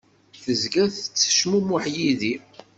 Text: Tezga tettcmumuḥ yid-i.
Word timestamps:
Tezga 0.43 0.85
tettcmumuḥ 0.95 1.83
yid-i. 1.95 2.33